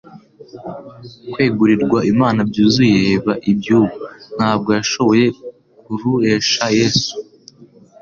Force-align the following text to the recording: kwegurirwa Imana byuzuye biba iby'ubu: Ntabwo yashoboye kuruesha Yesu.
kwegurirwa 1.31 1.99
Imana 2.13 2.39
byuzuye 2.49 2.93
biba 3.05 3.33
iby'ubu: 3.51 3.95
Ntabwo 4.37 4.69
yashoboye 4.77 5.25
kuruesha 5.81 6.65
Yesu. 6.79 7.11